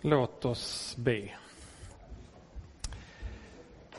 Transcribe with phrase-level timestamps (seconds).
[0.00, 1.28] Låt oss be.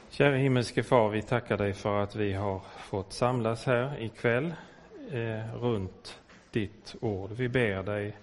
[0.09, 4.53] Kära himmelske Far, vi tackar dig för att vi har fått samlas här ikväll
[5.11, 6.19] eh, runt
[6.51, 7.31] ditt ord.
[7.31, 8.17] Vi ber dig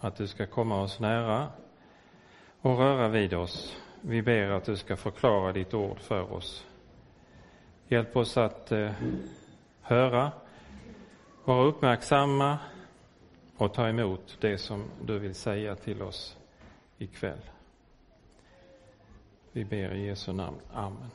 [0.00, 1.48] att du ska komma oss nära
[2.60, 3.76] och röra vid oss.
[4.00, 6.66] Vi ber att du ska förklara ditt ord för oss.
[7.88, 8.92] Hjälp oss att eh,
[9.82, 10.32] höra,
[11.44, 12.58] vara uppmärksamma
[13.56, 16.39] och ta emot det som du vill säga till oss
[17.00, 17.40] ikväll.
[19.52, 20.60] Vi ber i Jesu namn.
[20.72, 21.10] Amen.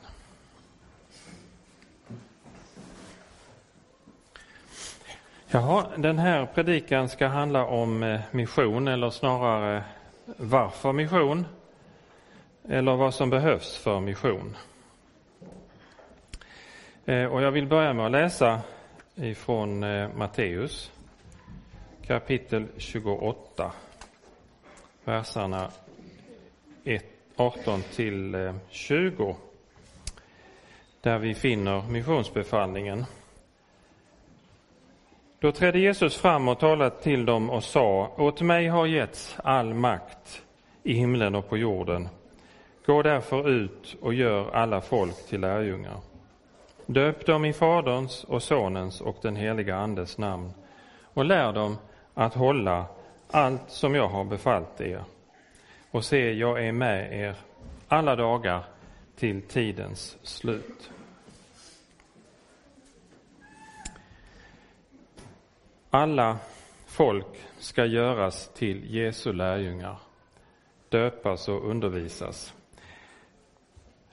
[5.47, 9.83] Jaha, den här predikan ska handla om eh, mission, eller snarare
[10.25, 11.45] varför mission,
[12.69, 14.57] eller vad som behövs för mission.
[17.05, 18.61] Eh, och jag vill börja med att läsa
[19.15, 20.91] ifrån eh, Matteus
[22.07, 23.71] kapitel 28
[25.05, 25.71] verserna
[27.35, 29.35] 18 till eh, 20
[31.01, 33.05] där vi finner missionsbefallningen.
[35.39, 39.73] Då trädde Jesus fram och talade till dem och sa, åt mig har getts all
[39.73, 40.43] makt
[40.83, 42.09] i himlen och på jorden.
[42.85, 45.97] Gå därför ut och gör alla folk till lärjungar.
[46.85, 50.53] Döp dem i Faderns och Sonens och den heliga Andes namn
[51.03, 51.77] och lär dem
[52.13, 52.85] att hålla
[53.31, 55.03] allt som jag har befallt er.
[55.91, 57.35] Och se, jag är med er
[57.87, 58.63] alla dagar
[59.15, 60.91] till tidens slut.
[65.89, 66.37] Alla
[66.85, 67.27] folk
[67.59, 69.97] ska göras till Jesu lärjungar,
[70.89, 72.53] döpas och undervisas.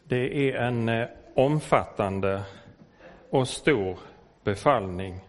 [0.04, 2.42] Det är en eh, omfattande
[3.30, 3.98] och stor
[4.44, 5.20] befallning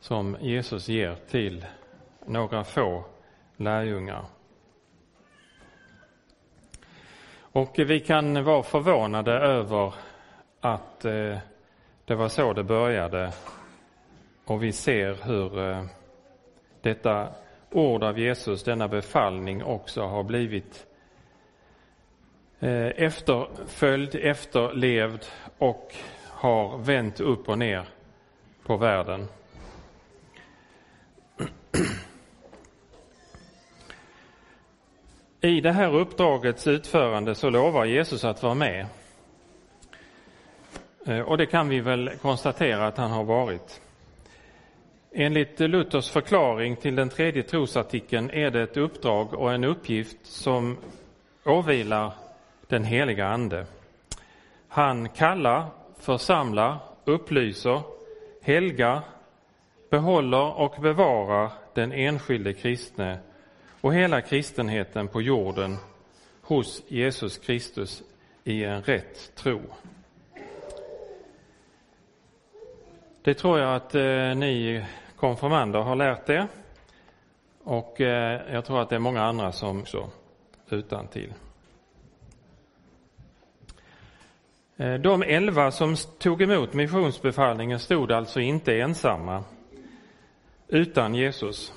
[0.00, 1.66] som Jesus ger till
[2.28, 3.04] några få
[3.56, 4.24] lärjungar.
[7.52, 9.94] Och vi kan vara förvånade över
[10.60, 11.38] att eh,
[12.04, 13.32] det var så det började.
[14.44, 15.84] Och vi ser hur eh,
[16.80, 17.28] detta
[17.70, 20.86] ord av Jesus, denna befallning också har blivit
[22.60, 25.24] eh, efterföljd, efterlevd
[25.58, 25.94] och
[26.28, 27.88] har vänt upp och ner
[28.66, 29.28] på världen.
[35.40, 38.86] I det här uppdragets utförande så lovar Jesus att vara med.
[41.06, 43.80] Eh, och det kan vi väl konstatera att han har varit.
[45.12, 50.76] Enligt Luthers förklaring till den tredje trosartikeln är det ett uppdrag och en uppgift som
[51.44, 52.12] åvilar
[52.66, 53.66] den heliga Ande.
[54.68, 55.66] Han kallar,
[55.98, 57.80] församlar, upplyser,
[58.42, 59.00] helgar,
[59.90, 63.18] behåller och bevarar den enskilde kristne
[63.80, 65.76] och hela kristenheten på jorden
[66.42, 68.02] hos Jesus Kristus
[68.44, 69.60] i en rätt tro.
[73.22, 74.84] Det tror jag att eh, ni
[75.16, 76.46] konfirmander har lärt er.
[77.64, 80.10] Och eh, jag tror att det är många andra som också
[80.68, 81.32] utan till.
[84.76, 89.44] Eh, de elva som tog emot missionsbefallningen stod alltså inte ensamma
[90.68, 91.72] utan Jesus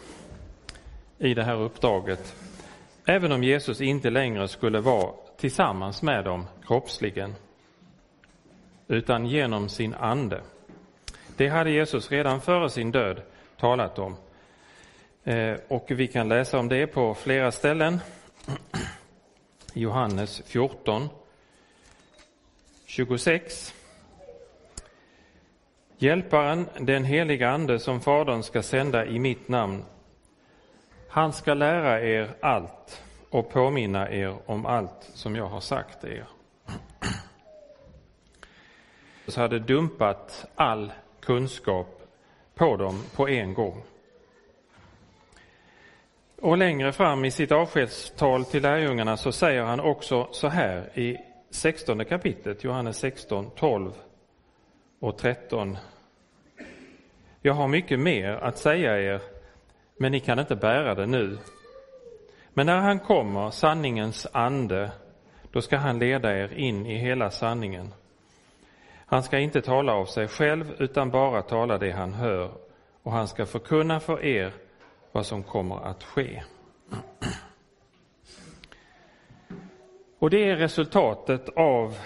[1.22, 2.36] i det här uppdraget.
[3.06, 7.36] Även om Jesus inte längre skulle vara tillsammans med dem kroppsligen.
[8.88, 10.42] Utan genom sin ande.
[11.38, 13.22] Det hade Jesus redan före sin död
[13.58, 14.16] talat om.
[15.24, 18.00] Eh, och vi kan läsa om det på flera ställen.
[19.74, 21.10] Johannes 14,
[22.86, 23.74] 26.
[25.98, 29.84] Hjälparen, den heliga Ande som Fadern ska sända i mitt namn,
[31.12, 36.26] han ska lära er allt och påminna er om allt som jag har sagt er.
[39.28, 40.92] Så hade dumpat all
[41.22, 42.02] kunskap
[42.56, 43.84] på dem på en gång.
[46.42, 51.18] Och längre fram i sitt avskedstal till lärjungarna så säger han också så här i
[51.50, 53.92] 16 kapitlet, Johannes 16, 12
[55.00, 55.78] och 13.
[57.42, 59.22] Jag har mycket mer att säga er
[59.98, 61.38] men ni kan inte bära det nu.
[62.54, 64.92] Men när han kommer, sanningens ande,
[65.52, 67.94] då ska han leda er in i hela sanningen.
[69.06, 72.52] Han ska inte tala av sig själv utan bara tala det han hör
[73.04, 74.54] och han ska förkunna för er
[75.12, 76.44] vad som kommer att ske.
[80.20, 81.98] Och det är resultatet av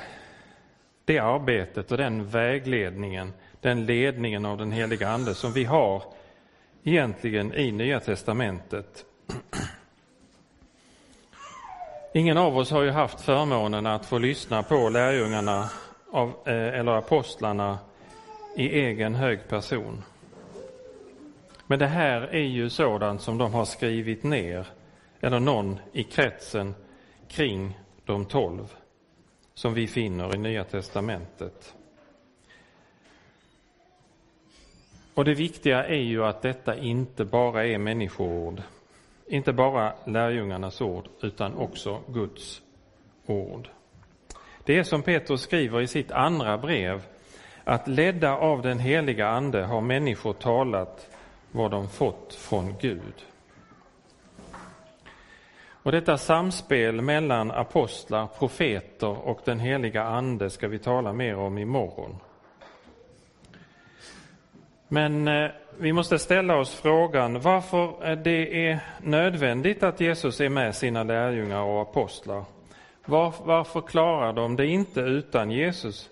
[1.05, 6.03] det arbetet och den vägledningen, den ledningen av den heliga Ande som vi har
[6.85, 9.05] egentligen i Nya testamentet.
[12.13, 15.69] Ingen av oss har ju haft förmånen att få lyssna på lärjungarna
[16.11, 17.77] av, eh, eller apostlarna
[18.55, 20.03] i egen hög person.
[21.67, 24.67] Men det här är ju sådant som de har skrivit ner,
[25.19, 26.75] eller någon i kretsen
[27.27, 28.75] kring de tolv,
[29.53, 31.75] som vi finner i Nya testamentet.
[35.15, 38.61] Och det viktiga är ju att detta inte bara är människoord,
[39.27, 42.61] inte bara lärjungarnas ord, utan också Guds
[43.25, 43.69] ord.
[44.63, 47.01] Det är som Petrus skriver i sitt andra brev,
[47.63, 51.09] att ledda av den heliga Ande har människor talat
[51.51, 53.25] vad de fått från Gud.
[55.67, 61.57] Och detta samspel mellan apostlar, profeter och den heliga Ande ska vi tala mer om
[61.57, 62.15] imorgon.
[64.95, 70.75] Men eh, vi måste ställa oss frågan varför det är nödvändigt att Jesus är med
[70.75, 72.45] sina lärjungar och apostlar.
[73.05, 76.09] Var, varför klarar de det inte utan Jesus?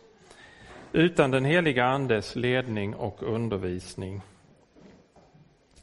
[0.91, 4.21] Utan den heliga Andes ledning och undervisning?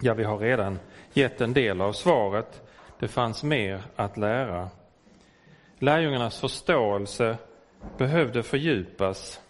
[0.00, 0.79] Ja, vi har redan
[1.12, 2.62] gett en del av svaret.
[2.99, 4.69] Det fanns mer att lära.
[5.79, 7.37] Lärjungarnas förståelse
[7.99, 9.41] behövde fördjupas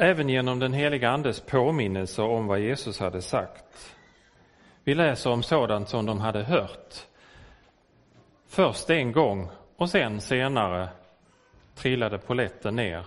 [0.00, 3.96] även genom den heliga Andes påminnelse om vad Jesus hade sagt.
[4.84, 6.94] Vi läser om sådant som de hade hört.
[8.48, 10.88] Först en gång och sen senare
[11.74, 13.04] trillade poletten ner.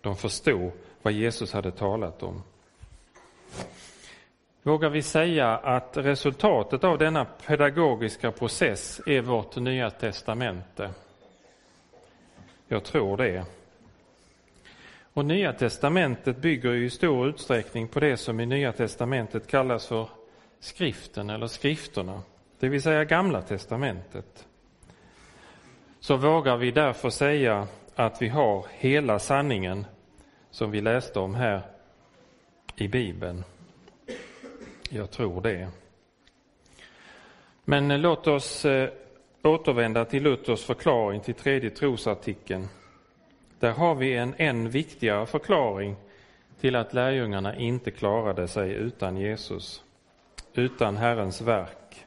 [0.00, 2.42] De förstod vad Jesus hade talat om.
[4.62, 10.90] Vågar vi säga att resultatet av denna pedagogiska process är vårt nya testamente?
[12.68, 13.44] Jag tror det.
[15.14, 20.08] Och Nya testamentet bygger i stor utsträckning på det som i Nya testamentet kallas för
[20.60, 22.22] skriften eller skrifterna,
[22.58, 24.46] det vill säga Gamla testamentet.
[26.00, 29.86] Så vågar vi därför säga att vi har hela sanningen
[30.50, 31.62] som vi läste om här
[32.76, 33.44] i Bibeln.
[34.90, 35.68] Jag tror det.
[37.64, 38.90] Men låt oss eh,
[39.42, 42.68] återvända till Luthers förklaring till tredje trosartikeln
[43.64, 45.96] där har vi en än viktigare förklaring
[46.60, 49.84] till att lärjungarna inte klarade sig utan Jesus,
[50.54, 52.06] utan Herrens verk.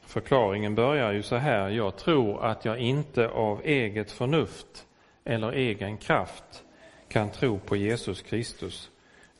[0.00, 4.86] Förklaringen börjar ju så här, jag tror att jag inte av eget förnuft
[5.24, 6.64] eller egen kraft
[7.08, 8.90] kan tro på Jesus Kristus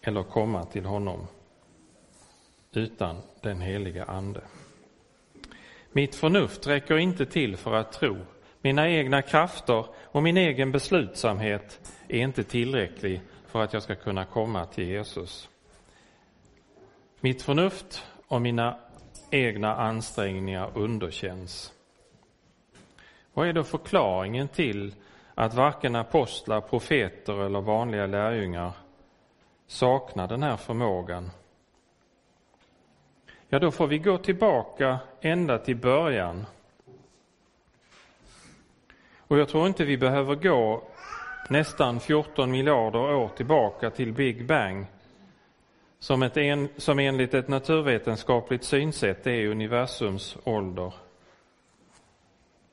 [0.03, 1.27] eller komma till honom
[2.73, 4.41] utan den heliga Ande.
[5.93, 8.17] Mitt förnuft räcker inte till för att tro
[8.62, 14.25] mina egna krafter och min egen beslutsamhet är inte tillräcklig för att jag ska kunna
[14.25, 15.49] komma till Jesus.
[17.21, 18.79] Mitt förnuft och mina
[19.31, 21.73] egna ansträngningar underkänns.
[23.35, 24.95] Vad är då förklaringen till
[25.35, 28.73] att varken apostlar, profeter eller vanliga lärjungar
[29.67, 31.31] saknar den här förmågan?
[33.49, 36.47] Ja, då får vi gå tillbaka ända till början
[39.31, 40.82] och jag tror inte vi behöver gå
[41.49, 44.87] nästan 14 miljarder år tillbaka till Big Bang
[45.99, 50.95] som, ett en, som enligt ett naturvetenskapligt synsätt är universums ålder.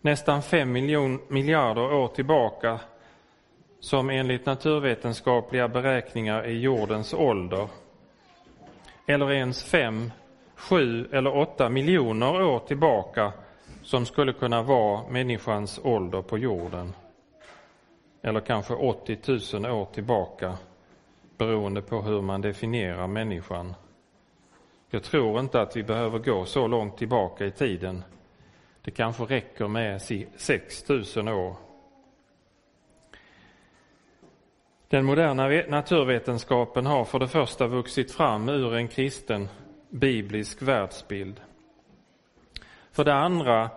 [0.01, 2.79] Nästan 5 miljon, miljarder år tillbaka
[3.79, 7.67] som enligt naturvetenskapliga beräkningar är jordens ålder.
[9.05, 10.11] Eller ens 5,
[10.55, 13.33] 7 eller 8 miljoner år tillbaka
[13.87, 16.93] som skulle kunna vara människans ålder på jorden.
[18.21, 20.57] Eller kanske 80 000 år tillbaka,
[21.37, 23.73] beroende på hur man definierar människan.
[24.89, 28.03] Jag tror inte att vi behöver gå så långt tillbaka i tiden.
[28.81, 30.01] Det kanske räcker med
[30.35, 31.55] 6 000 år.
[34.87, 39.47] Den moderna naturvetenskapen har för det första vuxit fram ur en kristen
[39.89, 41.41] biblisk världsbild.
[42.97, 43.69] För det andra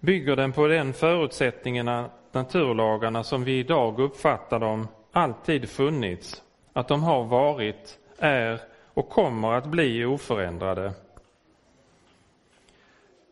[0.00, 6.88] bygger den på den förutsättningen att naturlagarna som vi idag uppfattar dem alltid funnits, att
[6.88, 8.60] de har varit, är
[8.94, 10.92] och kommer att bli oförändrade.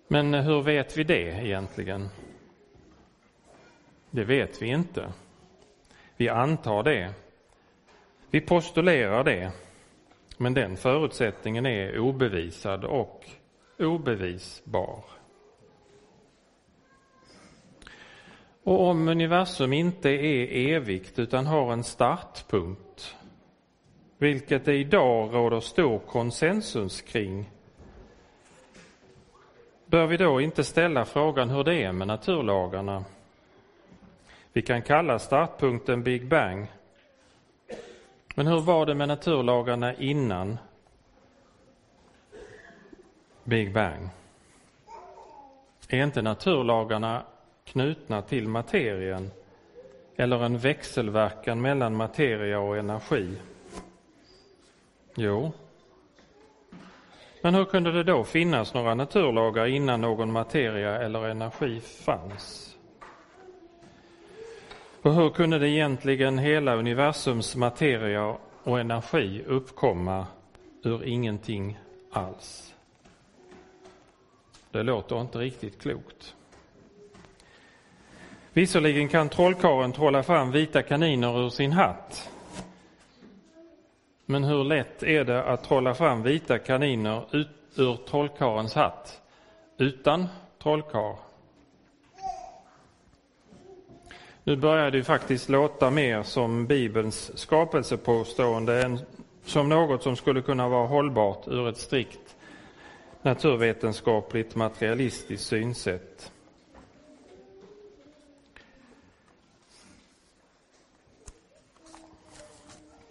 [0.09, 2.09] Men hur vet vi det egentligen?
[4.11, 5.13] Det vet vi inte.
[6.17, 7.15] Vi antar det.
[8.31, 9.53] Vi postulerar det.
[10.37, 13.27] Men den förutsättningen är obevisad och
[13.79, 15.05] obevisbar.
[18.65, 23.17] Och om universum inte är evigt utan har en startpunkt,
[24.19, 27.51] vilket det idag råder stor konsensus kring,
[29.87, 33.05] bör vi då inte ställa frågan hur det är med naturlagarna?
[34.53, 36.67] Vi kan kalla startpunkten Big Bang.
[38.35, 40.59] Men hur var det med naturlagarna innan
[43.45, 44.09] Big Bang?
[45.89, 47.23] Är inte naturlagarna
[47.65, 49.31] knutna till materien
[50.17, 53.37] eller en växelverkan mellan materia och energi?
[55.15, 55.53] Jo.
[57.43, 62.77] Men hur kunde det då finnas några naturlagar innan någon materia eller energi fanns?
[65.03, 70.27] Och hur kunde det egentligen hela universums materia och energi uppkomma
[70.83, 71.79] ur ingenting
[72.13, 72.75] alls?
[74.71, 76.35] Det låter inte riktigt klokt.
[78.55, 82.31] Visserligen kan trollkaren trolla fram vita kaniner ur sin hatt.
[84.27, 89.21] Men hur lätt är det att trolla fram vita kaniner ut ur trollkarens hatt
[89.79, 90.27] utan
[90.63, 91.17] trollkarl?
[94.45, 98.99] Nu börjar det faktiskt låta mer som Bibelns skapelsepåstående än
[99.45, 102.37] som något som skulle kunna vara hållbart ur ett strikt
[103.23, 106.32] naturvetenskapligt materialistiskt synsätt.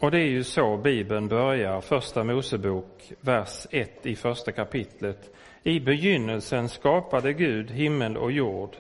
[0.02, 5.36] Och det är ju så Bibeln börjar, Första Mosebok, vers 1 i första kapitlet.
[5.64, 8.76] I begynnelsen skapade Gud himmel och jord.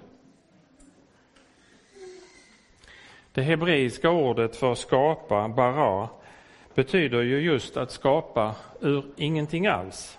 [3.31, 6.09] Det hebreiska ordet för skapa, bara,
[6.75, 10.17] betyder ju just att skapa ur ingenting alls.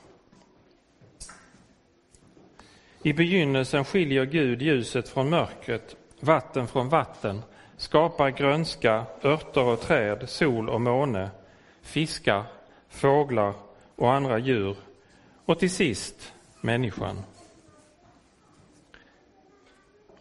[3.02, 7.42] I begynnelsen skiljer Gud ljuset från mörkret, vatten från vatten,
[7.82, 11.30] skapar grönska, örter och träd, sol och måne,
[11.80, 12.44] fiskar,
[12.88, 13.54] fåglar
[13.96, 14.76] och andra djur
[15.44, 17.16] och till sist människan.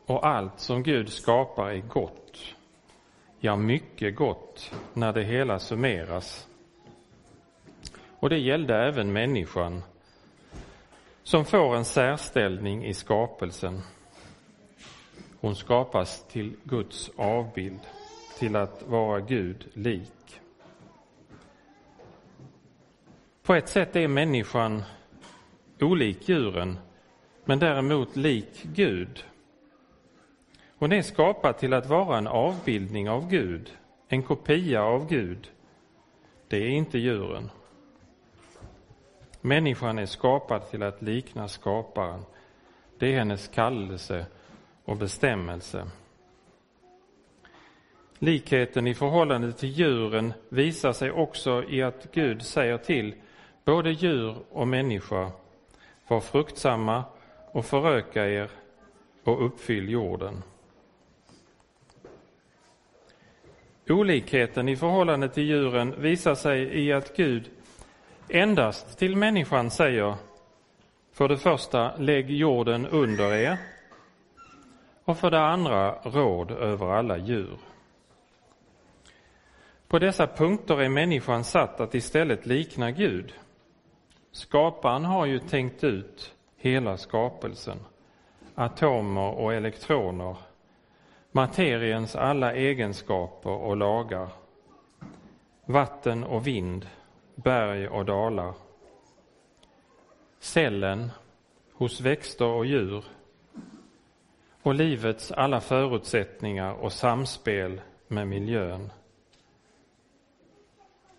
[0.06, 2.56] Och allt som Gud skapar är gott,
[3.40, 6.48] ja mycket gott när det hela summeras.
[8.20, 9.84] Och det gällde även människan
[11.24, 13.82] som får en särställning i skapelsen.
[15.42, 17.80] Hon skapas till Guds avbild,
[18.40, 20.40] till att vara Gud lik.
[23.44, 24.84] På ett sätt är människan
[25.80, 26.78] olik djuren,
[27.46, 29.26] men däremot lik Gud.
[30.78, 35.52] Hon är skapad till att vara en avbildning av Gud, en kopia av Gud.
[36.48, 37.50] Det är inte djuren.
[39.42, 42.26] Människan är skapad till att likna skaparen.
[42.98, 44.26] Det är hennes kallelse
[44.86, 45.88] och bestämmelse.
[48.20, 53.16] Likheten i förhållande till djuren visar sig också i att Gud säger till
[53.66, 55.32] både djur och människa,
[56.08, 57.04] var fruktsamma
[57.52, 58.50] och föröka er
[59.24, 60.44] och uppfyll jorden.
[63.90, 67.50] Olikheten i förhållande till djuren visar sig i att Gud
[68.30, 70.16] endast till människan säger
[71.14, 73.58] för det första, lägg jorden under er
[75.06, 77.58] och för det andra råd över alla djur.
[79.88, 83.34] På dessa punkter är människan satt att istället likna Gud.
[84.32, 87.78] Skaparen har ju tänkt ut hela skapelsen,
[88.56, 90.36] atomer och elektroner,
[91.32, 94.30] materiens alla egenskaper och lagar,
[95.66, 96.88] vatten och vind,
[97.36, 98.54] berg och dalar,
[100.40, 101.12] cellen
[101.74, 103.04] hos växter och djur
[104.64, 108.92] och livets alla förutsättningar och samspel med miljön.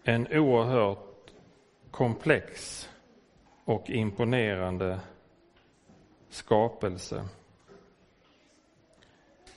[0.05, 1.31] En oerhört
[1.91, 2.89] komplex
[3.65, 5.01] och imponerande
[6.29, 7.25] skapelse.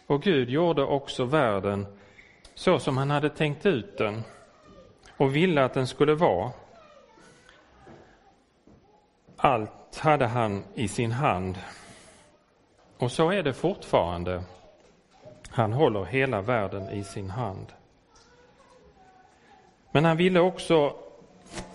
[0.07, 1.85] Och Gud gjorde också världen
[2.53, 4.23] så som han hade tänkt ut den
[5.17, 6.51] och ville att den skulle vara.
[9.37, 11.57] Allt hade han i sin hand.
[12.97, 14.43] Och så är det fortfarande.
[15.49, 17.73] Han håller hela världen i sin hand.
[19.91, 20.95] Men han ville också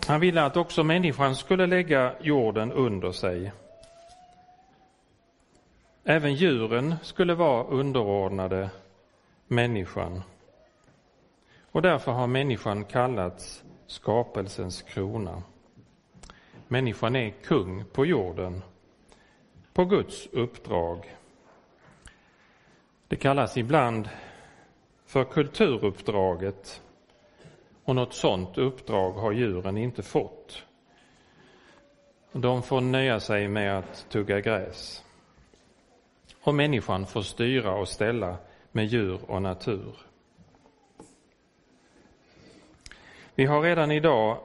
[0.07, 3.53] han ville att också människan skulle lägga jorden under sig.
[6.05, 8.71] Även djuren skulle vara underordnade
[9.47, 10.23] människan.
[11.73, 15.43] Och därför har människan kallats skapelsens krona.
[16.69, 18.63] Människan är kung på jorden
[19.73, 21.17] på Guds uppdrag.
[23.09, 24.09] Det kallas ibland
[25.07, 26.83] för kulturuppdraget
[27.85, 30.65] och något sådant uppdrag har djuren inte fått.
[32.33, 35.05] de får nöja sig med att tugga gräs.
[36.43, 38.37] Och människan får styra och ställa
[38.73, 39.97] med djur och natur.
[43.35, 44.39] Vi har redan idag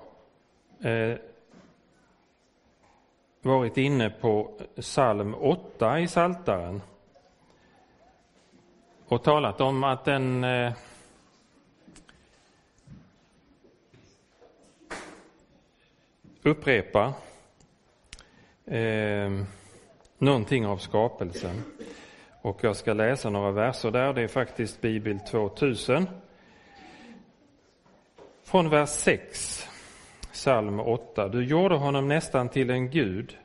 [0.82, 1.17] eh,
[3.45, 6.81] varit inne på psalm 8 i Saltaren
[9.07, 10.73] och talat om att den eh,
[16.43, 17.13] upprepar
[18.65, 19.31] eh,
[20.17, 21.63] någonting av skapelsen.
[22.41, 24.13] Och jag ska läsa några verser där.
[24.13, 26.07] Det är faktiskt Bibel 2000.
[28.43, 29.67] Från vers 6,
[30.35, 31.27] psalm 8.
[31.27, 33.37] Du gjorde honom nästan till en gud.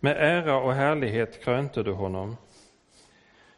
[0.00, 2.36] Med ära och härlighet krönte du honom.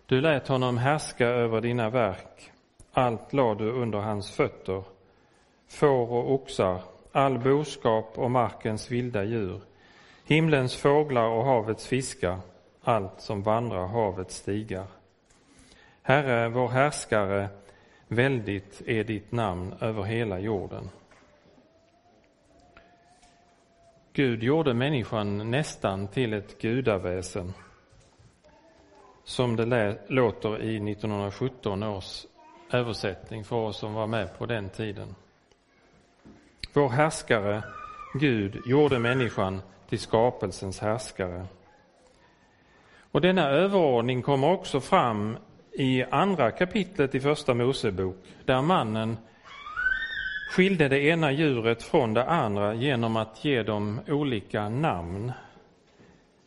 [0.07, 2.53] Du lät honom härska över dina verk.
[2.93, 4.83] Allt lade du under hans fötter.
[5.69, 6.81] Får och oxar,
[7.13, 9.61] all boskap och markens vilda djur,
[10.25, 12.39] himlens fåglar och havets fiskar,
[12.83, 14.87] allt som vandrar havets stigar.
[16.03, 17.49] Herre, vår härskare,
[18.09, 20.91] väldigt är ditt namn över hela jorden.
[24.19, 27.53] Gud gjorde människan nästan till ett gudaväsen
[29.25, 32.27] som det låter i 1917 års
[32.73, 35.15] översättning för oss som var med på den tiden.
[36.73, 37.63] Vår härskare,
[38.15, 41.47] Gud, gjorde människan till skapelsens härskare.
[43.13, 45.37] Och denna överordning kommer också fram
[45.73, 49.17] i andra kapitlet i Första Mosebok, där mannen
[50.49, 55.33] skilde det ena djuret från det andra genom att ge dem olika namn.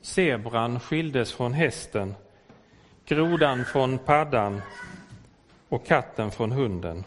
[0.01, 2.15] Zebran skildes från hästen,
[3.05, 4.61] grodan från paddan
[5.69, 7.03] och katten från hunden.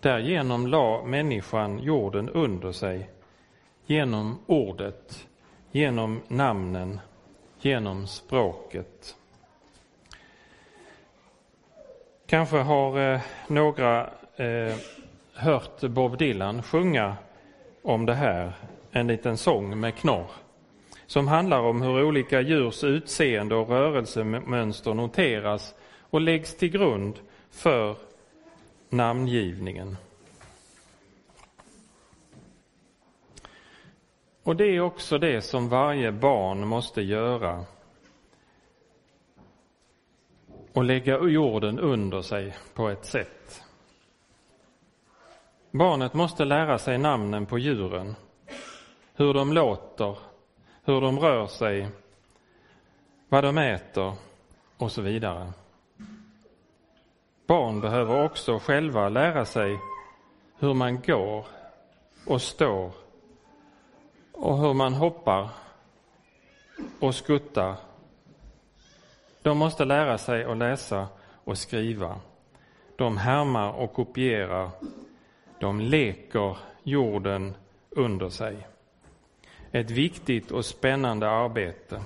[0.00, 3.10] Därigenom la människan jorden under sig
[3.86, 5.26] genom ordet,
[5.70, 7.00] genom namnen,
[7.60, 9.16] genom språket.
[12.26, 14.76] Kanske har eh, några eh,
[15.34, 17.16] hört Bob Dylan sjunga
[17.82, 18.52] om det här,
[18.90, 20.30] en liten sång med knorr
[21.12, 27.18] som handlar om hur olika djurs utseende och rörelsemönster noteras och läggs till grund
[27.50, 27.96] för
[28.88, 29.96] namngivningen.
[34.42, 37.64] Och det är också det som varje barn måste göra
[40.72, 43.62] och lägga jorden under sig på ett sätt.
[45.74, 48.16] Barnet måste lära sig namnen på djuren,
[49.14, 50.18] hur de låter,
[50.84, 51.88] hur de rör sig,
[53.28, 54.12] vad de äter
[54.76, 55.52] och så vidare.
[57.46, 59.78] Barn behöver också själva lära sig
[60.58, 61.46] hur man går
[62.26, 62.92] och står
[64.32, 65.48] och hur man hoppar
[67.00, 67.74] och skuttar.
[69.42, 71.06] De måste lära sig att läsa
[71.44, 72.20] och skriva.
[72.96, 74.70] De härmar och kopierar.
[75.62, 77.54] De leker jorden
[77.90, 78.66] under sig.
[79.72, 82.02] Ett viktigt och spännande arbete.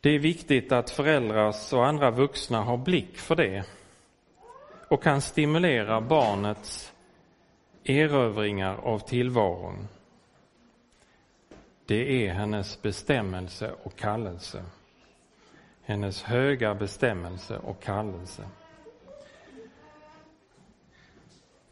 [0.00, 3.64] Det är viktigt att föräldrars och andra vuxna har blick för det
[4.88, 6.92] och kan stimulera barnets
[7.84, 9.88] erövringar av tillvaron.
[11.86, 14.64] Det är hennes bestämmelse och kallelse.
[15.88, 18.42] Hennes höga bestämmelse och kallelse.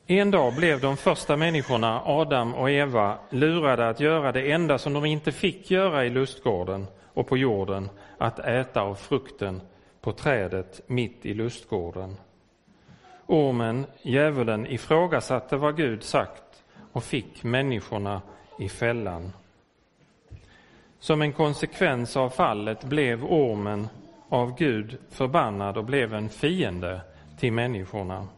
[0.07, 4.93] En dag blev de första människorna, Adam och Eva, lurade att göra det enda som
[4.93, 9.61] de inte fick göra i lustgården och på jorden, att äta av frukten
[10.01, 12.17] på trädet mitt i lustgården.
[13.27, 18.23] Ormen, djävulen, ifrågasatte vad Gud sagt och fick människorna
[18.59, 19.33] i fällan.
[20.99, 23.89] Som en konsekvens av fallet blev ormen
[24.35, 27.01] av Gud förbannad och blev en fiende
[27.39, 28.29] till människorna.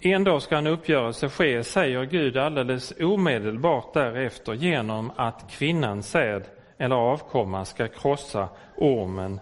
[0.00, 6.42] En dag ska en uppgörelse ske, säger Gud alldeles omedelbart därefter genom att kvinnans säd
[6.78, 9.40] eller avkomma ska krossa ormen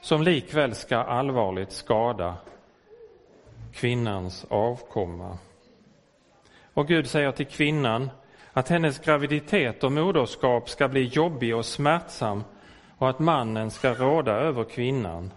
[0.00, 2.34] som likväl ska allvarligt skada
[3.72, 5.38] kvinnans avkomma.
[6.74, 8.10] Och Gud säger till kvinnan
[8.52, 12.44] att hennes graviditet och moderskap ska bli jobbig och smärtsam
[13.00, 15.30] och att mannen ska råda över kvinnan.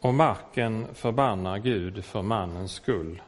[0.00, 3.22] Och marken förbannar Gud för mannens skull.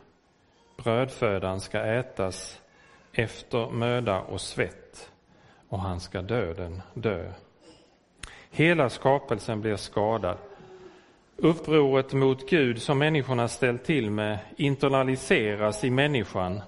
[0.76, 2.60] Brödfödan ska ätas
[3.12, 5.10] efter möda och svett
[5.68, 7.32] och han ska döden dö.
[8.50, 10.38] Hela skapelsen blir skadad
[11.42, 16.60] Upproret mot Gud som människorna ställt till med internaliseras i människan.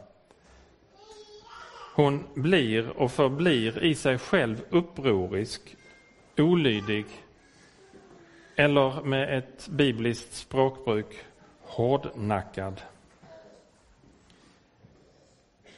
[1.94, 5.76] Hon blir och förblir i sig själv upprorisk,
[6.36, 7.06] olydig
[8.56, 11.24] eller med ett bibliskt språkbruk
[11.60, 12.80] hårdnackad.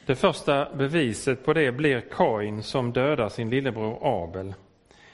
[0.05, 4.53] Det första beviset på det blir Kain som dödar sin lillebror Abel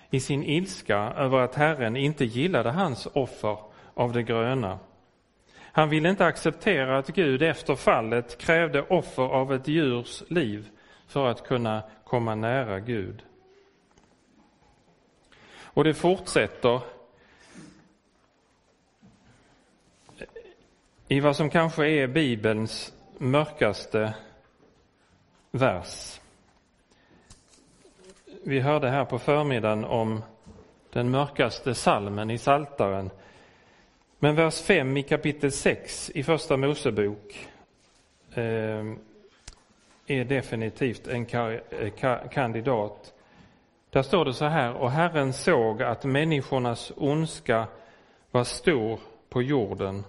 [0.10, 3.58] i sin ilska över att Herren inte gillade hans offer
[3.94, 4.80] av det gröna.
[5.58, 10.70] Han ville inte acceptera att Gud efter fallet krävde offer av ett djurs liv
[11.12, 13.24] för att kunna komma nära Gud.
[15.64, 16.82] Och det fortsätter
[21.08, 24.14] i vad som kanske är Bibelns mörkaste
[25.52, 26.22] vers.
[28.44, 30.24] Vi hörde här på förmiddagen om
[30.90, 33.10] den mörkaste salmen i Saltaren.
[34.20, 37.50] Men vers 5 i kapitel 6 i Första Mosebok
[38.34, 38.84] eh,
[40.20, 43.14] är definitivt en eh, kandidat.
[43.90, 47.68] Där står det så här, och Herren såg att människornas ondska
[48.32, 50.04] var stor på jorden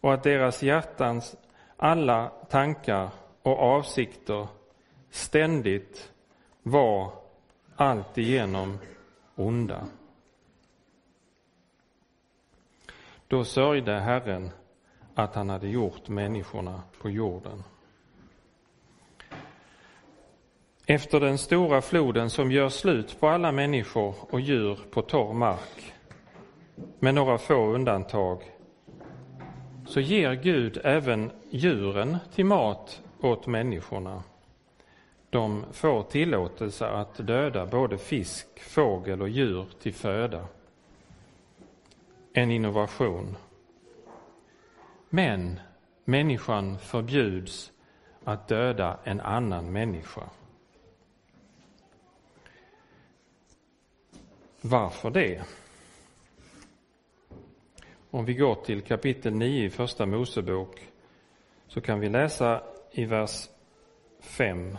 [0.00, 1.36] och att deras hjärtans
[1.76, 3.10] alla tankar
[3.42, 4.48] och avsikter
[5.10, 6.12] ständigt
[6.62, 7.12] var
[7.76, 8.78] alltigenom
[9.34, 9.86] onda.
[13.28, 14.50] Då sörjde Herren
[15.14, 17.62] att han hade gjort människorna på jorden.
[20.88, 25.94] Efter den stora floden som gör slut på alla människor och djur på torr mark,
[26.98, 28.42] med några få undantag,
[29.86, 34.22] så ger Gud även djuren till mat åt människorna.
[35.30, 40.46] De får tillåtelse att döda både fisk, fågel och djur till föda.
[42.32, 43.36] En innovation.
[45.08, 45.60] Men
[46.04, 47.72] människan förbjuds
[48.24, 50.22] att döda en annan människa.
[54.60, 55.42] Varför det?
[58.10, 60.80] Om vi går till kapitel 9 i Första Mosebok
[61.68, 63.48] så kan vi läsa i vers
[64.20, 64.78] 5.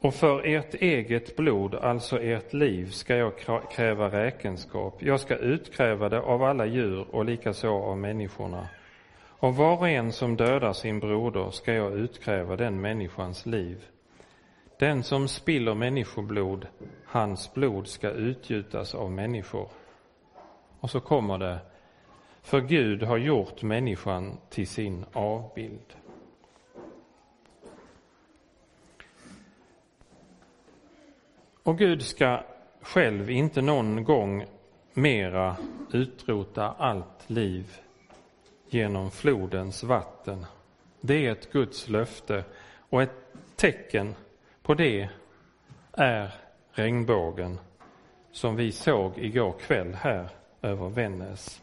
[0.00, 3.32] Och för ert eget blod, alltså ert liv, ska jag
[3.70, 5.02] kräva räkenskap.
[5.02, 8.68] Jag ska utkräva det av alla djur och likaså av människorna.
[9.44, 13.84] Och var och en som dödar sin broder ska jag utkräva den människans liv.
[14.78, 16.66] Den som spiller människoblod,
[17.06, 19.68] hans blod ska utgjutas av människor.
[20.80, 21.58] Och så kommer det,
[22.42, 25.96] för Gud har gjort människan till sin avbild.
[31.62, 32.42] Och Gud ska
[32.80, 34.44] själv inte någon gång
[34.92, 35.56] mera
[35.92, 37.80] utrota allt liv
[38.68, 40.46] genom flodens vatten.
[41.00, 42.44] Det är ett Guds löfte
[42.90, 44.14] och ett tecken
[44.64, 45.08] på det
[45.92, 46.34] är
[46.72, 47.58] regnbågen
[48.32, 50.28] som vi såg igår kväll här
[50.62, 51.62] över Vännäs.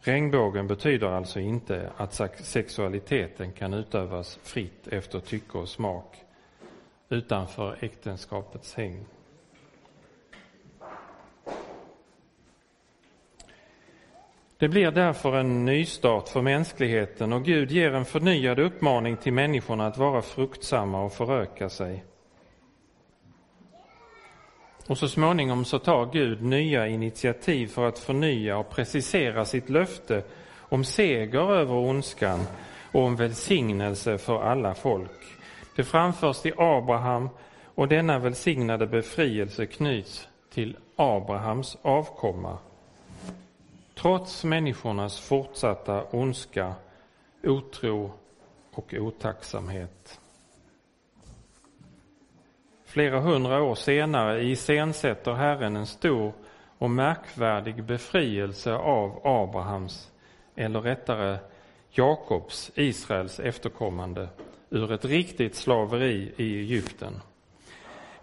[0.00, 6.16] Regnbågen betyder alltså inte att sexualiteten kan utövas fritt efter tycke och smak
[7.08, 9.04] utanför äktenskapets häng.
[14.58, 19.86] Det blir därför en nystart för mänskligheten och Gud ger en förnyad uppmaning till människorna
[19.86, 22.04] att vara fruktsamma och föröka sig.
[24.86, 30.22] Och så småningom så tar Gud nya initiativ för att förnya och precisera sitt löfte
[30.58, 32.40] om seger över ondskan
[32.92, 35.24] och om välsignelse för alla folk.
[35.76, 37.28] Det framförs till Abraham
[37.74, 42.58] och denna välsignade befrielse knyts till Abrahams avkomma.
[44.06, 46.74] Trots människornas fortsatta ondska,
[47.44, 48.12] otro
[48.72, 50.20] och otacksamhet.
[52.84, 56.32] Flera hundra år senare iscensätter Herren en stor
[56.78, 60.10] och märkvärdig befrielse av Abrahams,
[60.54, 61.38] eller rättare
[61.90, 64.28] Jakobs, Israels efterkommande
[64.70, 67.20] ur ett riktigt slaveri i Egypten.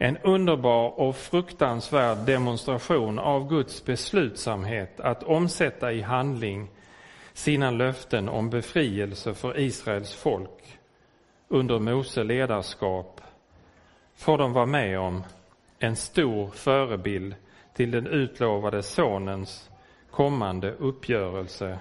[0.03, 6.69] En underbar och fruktansvärd demonstration av Guds beslutsamhet att omsätta i handling
[7.33, 10.79] sina löften om befrielse för Israels folk
[11.47, 13.21] under Mose ledarskap
[14.15, 15.23] får de vara med om
[15.79, 17.35] en stor förebild
[17.73, 19.69] till den utlovade sonens
[20.11, 21.79] kommande uppgörelse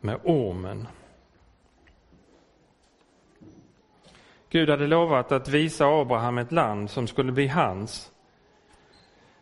[0.00, 0.86] med ormen.
[4.56, 8.10] Gud hade lovat att visa Abraham ett land som skulle bli hans.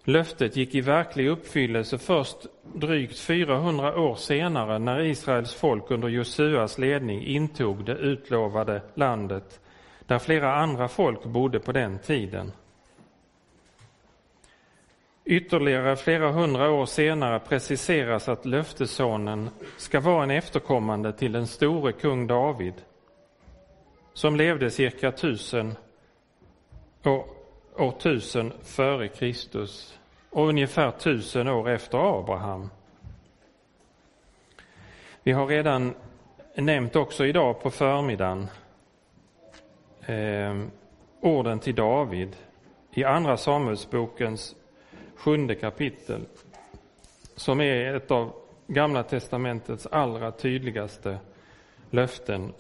[0.04, 6.78] Löftet gick i verklig uppfyllelse först drygt 400 år senare när Israels folk under Josuas
[6.78, 9.60] ledning intog det utlovade landet
[10.06, 12.52] där flera andra folk bodde på den tiden.
[15.24, 21.92] Ytterligare flera hundra år senare preciseras att löftessonen ska vara en efterkommande till den store
[21.92, 22.74] kung David
[24.14, 25.74] som levde cirka tusen
[27.04, 27.26] år,
[27.76, 29.98] år tusen före Kristus
[30.30, 32.70] och ungefär tusen år efter Abraham.
[35.22, 35.94] Vi har redan
[36.54, 38.46] nämnt också idag på förmiddagen
[40.06, 40.62] eh,
[41.20, 42.36] orden till David
[42.92, 44.56] i Andra Samuelsbokens
[45.16, 46.20] sjunde kapitel
[47.36, 48.32] som är ett av
[48.66, 51.18] Gamla testamentets allra tydligaste
[51.90, 52.52] löften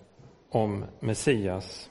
[0.54, 1.90] om Messias.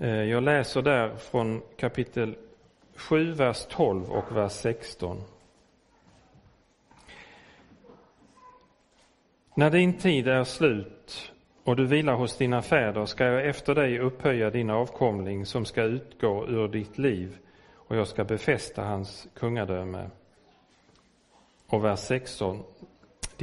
[0.00, 2.36] Eh, jag läser där från kapitel
[2.94, 5.22] 7, vers 12 och vers 16.
[9.54, 11.32] När din tid är slut
[11.64, 15.82] och du vilar hos dina fäder ska jag efter dig upphöja din avkomling som ska
[15.82, 17.38] utgå ur ditt liv
[17.74, 20.10] och jag ska befästa hans kungadöme.
[21.66, 22.62] Och vers 16.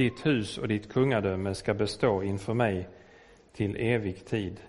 [0.00, 2.88] Ditt hus och ditt kungadöme ska bestå inför mig
[3.52, 4.60] till evig tid.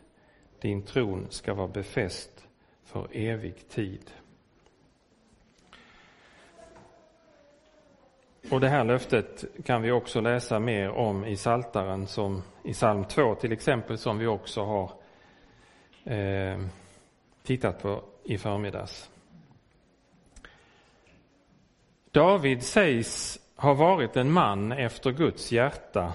[0.60, 2.48] Din tron ska vara befäst
[2.84, 4.12] för evig tid.
[8.52, 13.06] Och det här löftet kan vi också läsa mer om i Saltaren som i psalm
[13.06, 14.92] 2 till exempel som vi också har
[16.14, 16.66] eh,
[17.44, 19.10] tittat på i förmiddags.
[22.12, 26.14] David sägs har varit en man efter Guds hjärta.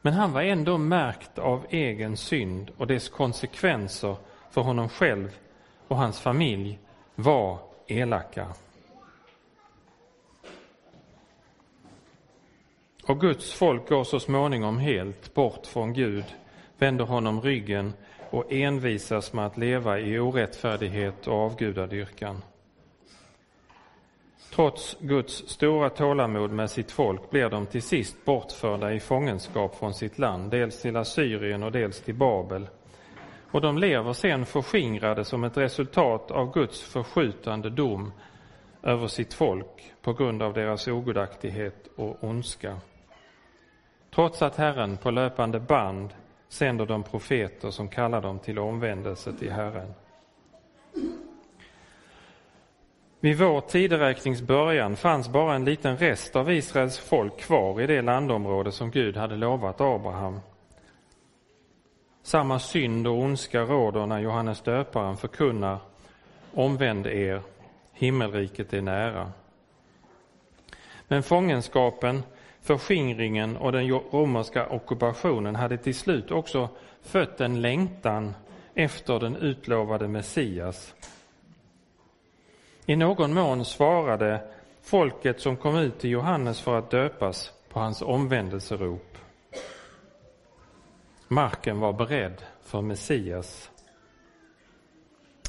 [0.00, 4.16] Men han var ändå märkt av egen synd och dess konsekvenser
[4.50, 5.38] för honom själv
[5.88, 6.78] och hans familj
[7.14, 8.46] var elaka.
[13.06, 16.24] Och Guds folk går så småningom helt bort från Gud,
[16.78, 17.92] vänder honom ryggen
[18.30, 22.42] och envisas med att leva i orättfärdighet och avgudadyrkan.
[24.54, 29.94] Trots Guds stora tålamod med sitt folk blir de till sist bortförda i fångenskap från
[29.94, 32.68] sitt land, dels till Assyrien och dels till Babel.
[33.50, 38.12] Och de lever sen förskingrade som ett resultat av Guds förskjutande dom
[38.82, 42.76] över sitt folk på grund av deras ogudaktighet och ondska.
[44.14, 46.14] Trots att Herren på löpande band
[46.48, 49.94] sänder de profeter som kallar dem till omvändelse till Herren.
[53.24, 58.02] Vid vår tideräknings början fanns bara en liten rest av Israels folk kvar i det
[58.02, 60.40] landområde som Gud hade lovat Abraham.
[62.22, 65.78] Samma synd och ondska råder när Johannes döparen förkunnar
[66.54, 67.40] Omvänd er,
[67.92, 69.32] himmelriket är nära.
[71.08, 72.22] Men fångenskapen,
[72.60, 76.68] förskingringen och den romerska ockupationen hade till slut också
[77.02, 78.34] fött en längtan
[78.74, 80.94] efter den utlovade Messias
[82.86, 84.40] i någon mån svarade
[84.82, 89.18] folket som kom ut till Johannes för att döpas på hans omvändelserop.
[91.28, 93.70] Marken var beredd för Messias.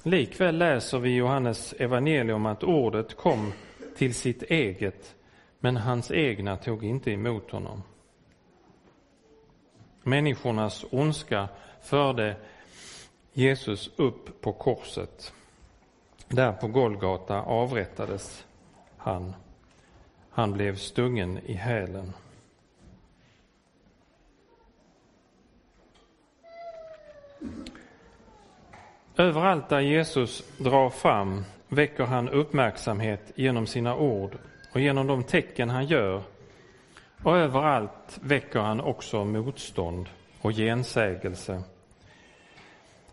[0.03, 3.53] Likväl läser vi i Johannes evangelium att ordet kom
[3.97, 5.15] till sitt eget,
[5.59, 7.83] men hans egna tog inte emot honom.
[10.03, 11.49] Människornas ondska
[11.81, 12.35] förde
[13.33, 15.33] Jesus upp på korset.
[16.35, 18.45] Där på Golgata avrättades
[18.97, 19.33] han.
[20.29, 22.13] Han blev stungen i hälen.
[29.17, 34.37] Överallt där Jesus drar fram väcker han uppmärksamhet genom sina ord
[34.73, 36.21] och genom de tecken han gör.
[37.23, 40.09] Och överallt väcker han också motstånd
[40.41, 41.63] och gensägelse.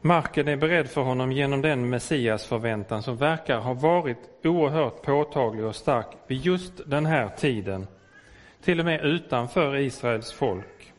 [0.03, 5.65] Marken är beredd för honom genom den Messias förväntan som verkar ha varit oerhört påtaglig
[5.65, 7.87] och stark vid just den här tiden,
[8.63, 10.93] till och med utanför Israels folk.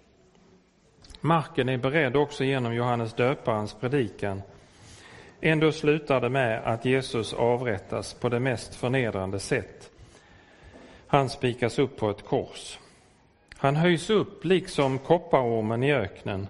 [1.21, 4.41] Marken är beredd också genom Johannes döparens predikan.
[5.41, 9.91] Ändå slutar det med att Jesus avrättas på det mest förnedrande sätt.
[11.07, 12.79] Han spikas upp på ett kors.
[13.57, 16.47] Han höjs upp liksom kopparormen i öknen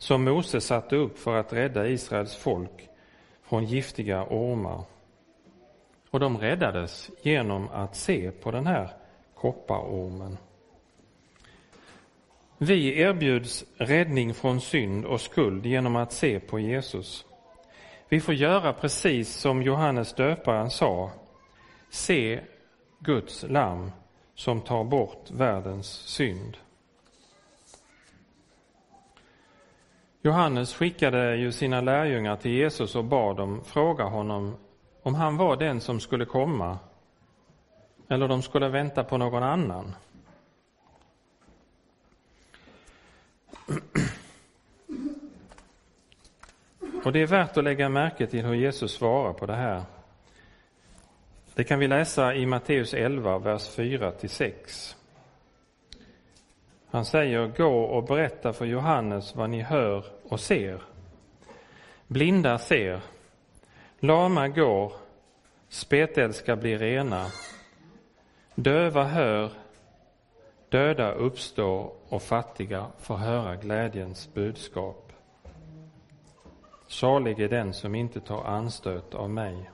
[0.00, 2.88] som Mose satte upp för att rädda Israels folk
[3.42, 4.84] från giftiga ormar.
[6.10, 8.90] Och de räddades genom att se på den här
[9.34, 10.38] kopparormen.
[12.58, 17.24] Vi erbjuds räddning från synd och skuld genom att se på Jesus.
[18.08, 21.10] Vi får göra precis som Johannes döparen sa.
[21.90, 22.40] Se
[22.98, 23.92] Guds lamm
[24.34, 26.56] som tar bort världens synd.
[30.22, 34.56] Johannes skickade ju sina lärjungar till Jesus och bad dem fråga honom
[35.02, 36.78] om han var den som skulle komma
[38.08, 39.94] eller de skulle vänta på någon annan.
[47.04, 49.82] Och det är värt att lägga märke till hur Jesus svarar på det här.
[51.54, 54.96] Det kan vi läsa i Matteus 11, vers 4 6.
[56.90, 60.82] Han säger, gå och berätta för Johannes vad ni hör och ser.
[62.06, 63.00] Blinda ser,
[64.00, 64.92] lama går,
[65.68, 67.26] spetälska blir rena,
[68.54, 69.50] döva hör,
[70.68, 75.12] döda uppstår och fattiga får höra glädjens budskap.
[76.86, 79.70] Salig är den som inte tar anstöt av mig.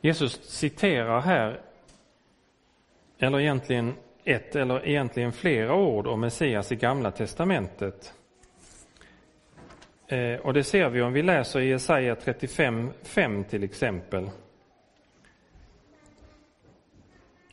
[0.00, 1.60] Jesus citerar här,
[3.18, 8.14] eller egentligen ett eller egentligen flera ord om Messias i Gamla testamentet.
[10.08, 14.30] Eh, och det ser vi om vi läser i Jesaja 35.5 till exempel.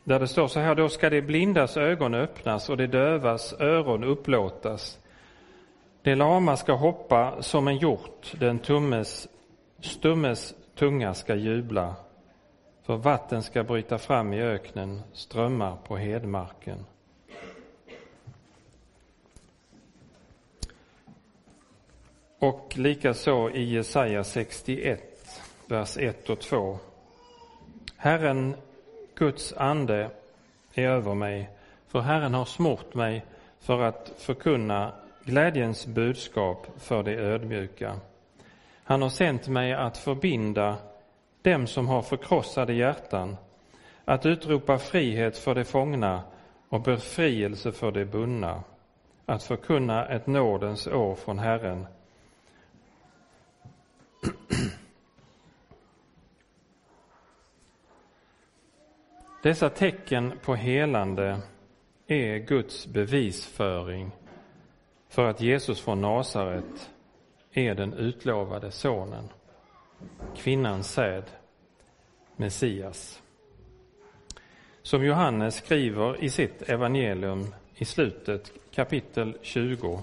[0.04, 4.04] Där det står så här, då ska de blindas ögon öppnas och de dövas öron
[4.04, 4.98] upplåtas.
[6.02, 9.28] De lama ska hoppa som en hjort, den tummes,
[9.80, 11.94] stummes tunga ska jubla.
[12.88, 16.84] För vatten ska bryta fram i öknen, strömmar på hedmarken.
[22.38, 25.00] Och likaså i Jesaja 61,
[25.66, 26.78] vers 1 och 2.
[27.96, 28.56] Herren,
[29.14, 30.10] Guds ande,
[30.74, 31.50] är över mig,
[31.86, 33.24] för Herren har smort mig
[33.60, 34.92] för att förkunna
[35.24, 38.00] glädjens budskap för de ödmjuka.
[38.84, 40.76] Han har sänt mig att förbinda
[41.52, 43.36] dem som har förkrossade hjärtan,
[44.04, 46.22] att utropa frihet för de fångna
[46.68, 48.62] och befrielse för de bundna,
[49.26, 51.86] att förkunna ett nådens år från Herren.
[59.42, 61.40] Dessa tecken på helande
[62.06, 64.10] är Guds bevisföring
[65.08, 66.90] för att Jesus från Nasaret
[67.52, 69.28] är den utlovade sonen
[70.36, 71.24] kvinnans säd,
[72.38, 73.22] Messias.
[74.82, 80.02] Som Johannes skriver i sitt evangelium i slutet, kapitel 20.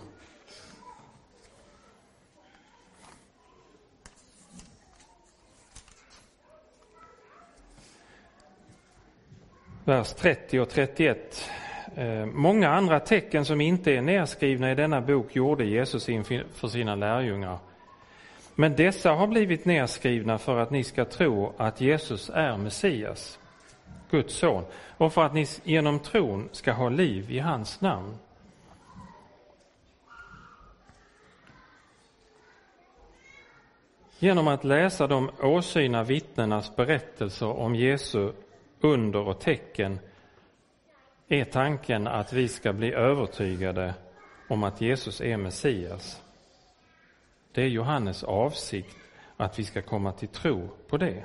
[9.86, 11.50] Vers 30 och 31.
[11.96, 16.96] Eh, många andra tecken som inte är nedskrivna i denna bok gjorde Jesus inför sina
[16.96, 17.60] lärjungar
[18.56, 23.40] men dessa har blivit nedskrivna för att ni ska tro att Jesus är Messias,
[24.12, 24.64] Guds son,
[24.98, 28.18] och för att ni genom tron ska ha liv i hans namn.
[34.20, 38.32] Genom att läsa de åsyna vittnenas berättelser om Jesu
[38.82, 40.00] under och tecken
[41.28, 43.94] är tanken att vi ska bli övertygade
[44.50, 46.25] om att Jesus är Messias.
[47.56, 48.98] Det är Johannes avsikt
[49.38, 51.24] att vi ska komma till tro på det.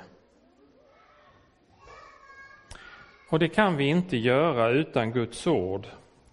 [3.29, 5.87] Och det kan vi inte göra utan Guds ord,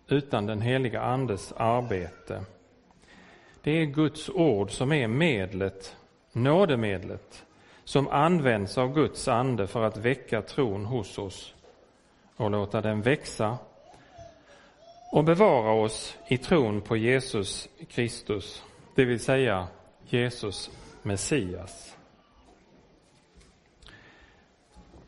[0.09, 2.45] utan den heliga Andes arbete.
[3.63, 5.97] Det är Guds ord som är medlet,
[6.33, 7.45] nådemedlet,
[7.85, 11.55] som används av Guds ande för att väcka tron hos oss
[12.37, 13.59] och låta den växa
[15.13, 18.63] och bevara oss i tron på Jesus Kristus,
[18.95, 19.69] det vill säga
[20.09, 20.71] Jesus
[21.03, 21.97] Messias.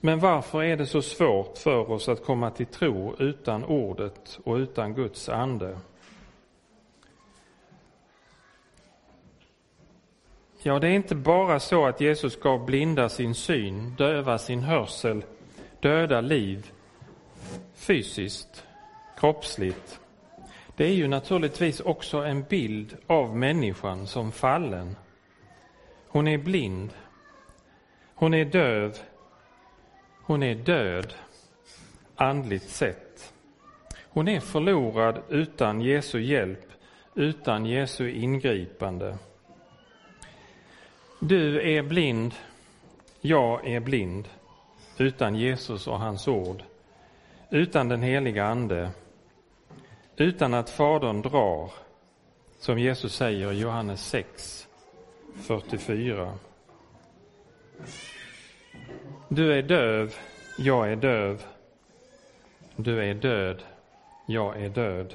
[0.00, 4.54] Men varför är det så svårt för oss att komma till tro utan ordet och
[4.54, 5.78] utan Guds ande?
[10.62, 15.24] Ja, det är inte bara så att Jesus gav blinda sin syn, döva sin hörsel,
[15.80, 16.70] döda liv
[17.74, 18.64] fysiskt,
[19.16, 20.00] kroppsligt
[20.80, 24.96] det är ju naturligtvis också en bild av människan som fallen.
[26.08, 26.90] Hon är blind.
[28.14, 28.96] Hon är döv.
[30.22, 31.14] Hon är död,
[32.16, 33.34] andligt sett.
[34.04, 36.66] Hon är förlorad utan Jesu hjälp,
[37.14, 39.18] utan Jesu ingripande.
[41.18, 42.34] Du är blind,
[43.20, 44.28] jag är blind,
[44.98, 46.62] utan Jesus och hans ord,
[47.50, 48.90] utan den heliga Ande,
[50.16, 51.72] utan att Fadern drar,
[52.58, 54.68] som Jesus säger i Johannes 6,
[55.36, 56.38] 44.
[59.28, 60.14] Du är döv,
[60.58, 61.44] jag är döv.
[62.76, 63.62] Du är död,
[64.26, 65.14] jag är död.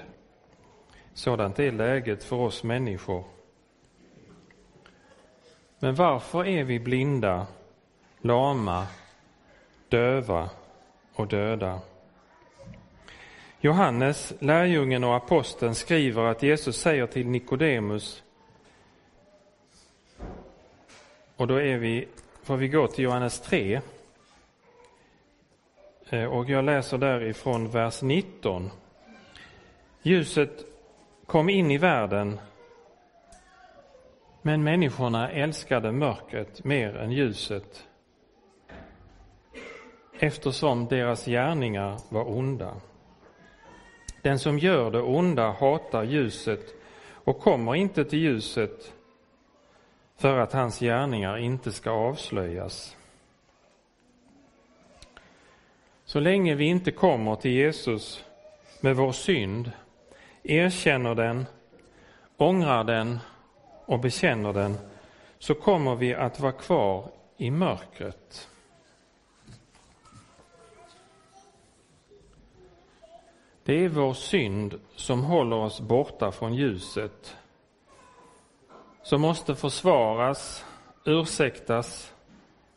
[1.14, 3.24] Sådant är läget för oss människor.
[5.80, 7.48] Men varför är vi blinda,
[8.22, 8.88] lama,
[9.90, 10.50] döva
[11.14, 11.80] och döda?
[13.66, 18.24] Johannes, lärjungen och aposteln, skriver att Jesus säger till Nikodemus
[21.36, 22.08] och då är vi,
[22.44, 23.82] får vi gå till Johannes 3
[26.10, 28.70] eh, och jag läser därifrån vers 19.
[30.02, 30.66] Ljuset
[31.26, 32.40] kom in i världen
[34.42, 37.88] men människorna älskade mörkret mer än ljuset
[40.20, 42.74] eftersom deras gärningar var onda.
[44.26, 46.74] Den som gör det onda hatar ljuset
[47.14, 48.94] och kommer inte till ljuset
[50.18, 52.98] för att hans gärningar inte ska avslöjas.
[56.06, 58.24] Så länge vi inte kommer till Jesus
[58.82, 59.72] med vår synd,
[60.44, 61.46] erkänner den,
[62.38, 63.20] ångrar den
[63.86, 64.78] och bekänner den,
[65.40, 68.50] så kommer vi att vara kvar i mörkret.
[73.66, 77.38] Det är vår synd som håller oss borta från ljuset,
[79.04, 80.66] som måste försvaras,
[81.06, 82.14] ursäktas,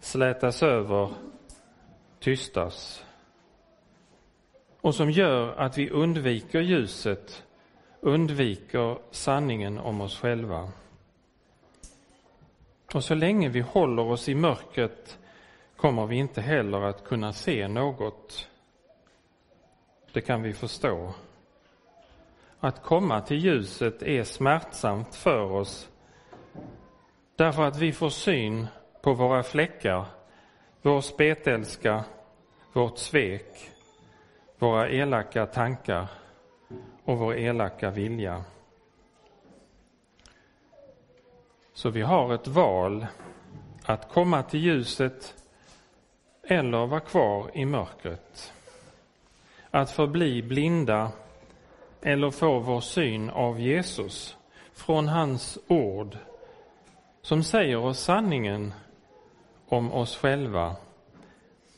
[0.00, 1.10] slätas över,
[2.20, 3.04] tystas
[4.80, 7.44] och som gör att vi undviker ljuset,
[8.00, 10.72] undviker sanningen om oss själva.
[12.94, 15.18] Och så länge vi håller oss i mörkret
[15.76, 18.48] kommer vi inte heller att kunna se något
[20.12, 21.14] det kan vi förstå.
[22.60, 25.88] Att komma till ljuset är smärtsamt för oss
[27.38, 28.66] därför att vi får syn
[29.02, 30.04] på våra fläckar,
[30.82, 32.04] vår spetälska,
[32.72, 33.70] vårt svek,
[34.58, 36.06] våra elaka tankar
[37.04, 38.44] och vår elaka vilja.
[41.72, 43.06] Så vi har ett val
[43.84, 45.34] att komma till ljuset
[46.42, 48.52] eller vara kvar i mörkret
[49.70, 51.12] att förbli blinda
[52.02, 54.36] eller få vår syn av Jesus
[54.72, 56.16] från hans ord
[57.22, 58.72] som säger oss sanningen
[59.68, 60.76] om oss själva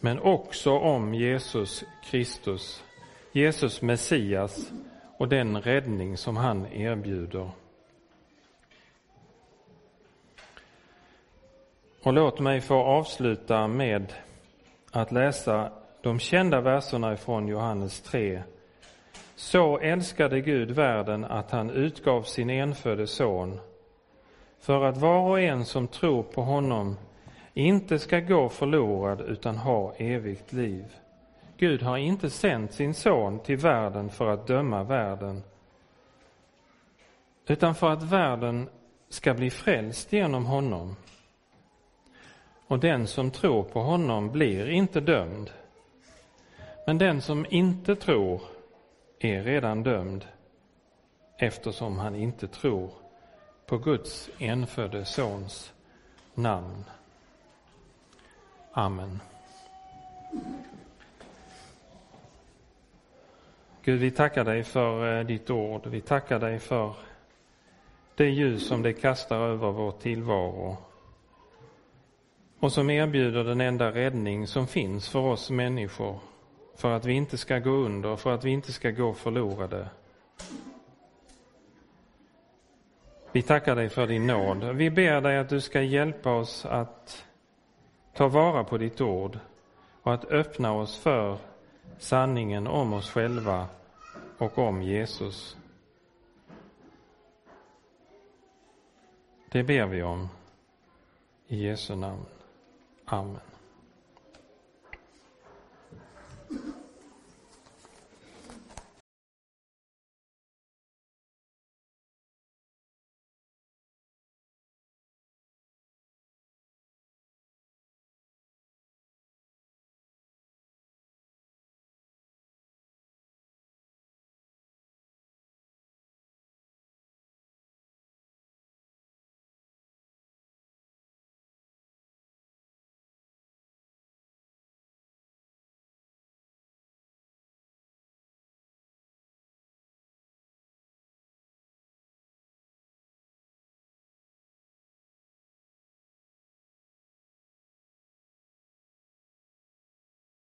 [0.00, 2.84] men också om Jesus Kristus,
[3.32, 4.72] Jesus Messias
[5.18, 7.50] och den räddning som han erbjuder.
[12.02, 14.12] Och låt mig få avsluta med
[14.90, 15.72] att läsa
[16.02, 18.42] de kända verserna ifrån Johannes 3.
[19.36, 23.60] Så älskade Gud världen att han utgav sin enfödde son
[24.60, 26.96] för att var och en som tror på honom
[27.54, 30.84] inte ska gå förlorad utan ha evigt liv.
[31.56, 35.42] Gud har inte sänt sin son till världen för att döma världen
[37.46, 38.68] utan för att världen
[39.08, 40.96] ska bli frälst genom honom.
[42.66, 45.50] Och den som tror på honom blir inte dömd
[46.90, 48.42] men den som inte tror
[49.18, 50.26] är redan dömd
[51.36, 52.90] eftersom han inte tror
[53.66, 55.72] på Guds enfödde Sons
[56.34, 56.84] namn.
[58.72, 59.20] Amen.
[63.82, 65.86] Gud, vi tackar dig för eh, ditt ord.
[65.86, 66.94] Vi tackar dig för
[68.14, 70.76] det ljus som det kastar över vår tillvaro
[72.60, 76.20] och som erbjuder den enda räddning som finns för oss människor
[76.80, 79.88] för att vi inte ska gå under, för att vi inte ska gå förlorade.
[83.32, 84.64] Vi tackar dig för din nåd.
[84.64, 87.24] Vi ber dig att du ska hjälpa oss att
[88.14, 89.38] ta vara på ditt ord
[90.02, 91.38] och att öppna oss för
[91.98, 93.66] sanningen om oss själva
[94.38, 95.56] och om Jesus.
[99.48, 100.28] Det ber vi om.
[101.48, 102.26] I Jesu namn.
[103.04, 103.49] Amen.